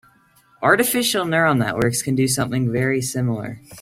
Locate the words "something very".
2.27-3.03